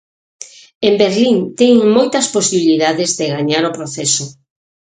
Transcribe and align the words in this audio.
En 0.87 0.93
Berlín 1.03 1.37
teñen 1.59 1.89
moitas 1.97 2.25
posibilidades 2.35 3.11
de 3.19 3.25
gañar 3.35 3.63
o 3.69 3.75
proceso. 3.77 4.25